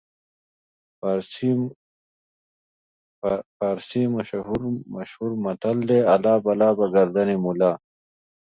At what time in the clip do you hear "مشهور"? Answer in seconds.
4.95-5.31